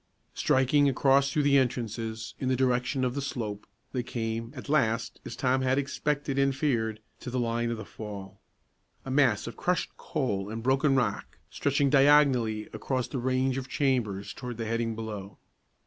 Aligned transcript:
Striking 0.33 0.89
across 0.89 1.29
through 1.29 1.43
the 1.43 1.59
entrances, 1.59 2.33
in 2.39 2.49
the 2.49 2.55
direction 2.55 3.03
of 3.05 3.13
the 3.13 3.21
slope, 3.21 3.67
they 3.91 4.01
came, 4.01 4.51
at 4.55 4.67
last, 4.67 5.21
as 5.25 5.35
Tom 5.35 5.61
had 5.61 5.77
expected 5.77 6.39
and 6.39 6.55
feared, 6.55 7.01
to 7.19 7.29
the 7.29 7.37
line 7.39 7.69
of 7.69 7.77
the 7.77 7.85
fall: 7.85 8.41
a 9.05 9.11
mass 9.11 9.45
of 9.45 9.55
crushed 9.57 9.95
coal 9.97 10.49
and 10.49 10.63
broken 10.63 10.95
rock 10.95 11.37
stretching 11.51 11.91
diagonally 11.91 12.67
across 12.73 13.07
the 13.09 13.19
range 13.19 13.59
of 13.59 13.67
chambers 13.69 14.33
towards 14.33 14.57
the 14.57 14.65
heading 14.65 14.95
below. 14.95 15.37